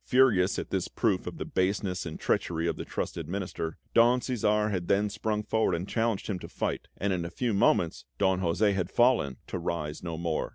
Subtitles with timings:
[0.03, 4.71] Furious at this proof of the baseness and treachery of the trusted Minister, Don Cæsar
[4.71, 8.41] had then sprung forward and challenged him to fight, and in a few moments Don
[8.41, 10.49] José had fallen, to rise no more.